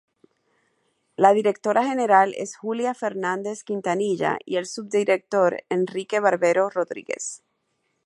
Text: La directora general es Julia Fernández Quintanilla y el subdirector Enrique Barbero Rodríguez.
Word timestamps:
La 1.15 1.31
directora 1.31 1.83
general 1.87 2.33
es 2.35 2.57
Julia 2.57 2.95
Fernández 2.95 3.63
Quintanilla 3.63 4.39
y 4.43 4.55
el 4.55 4.65
subdirector 4.65 5.63
Enrique 5.69 6.19
Barbero 6.19 6.71
Rodríguez. 6.71 7.43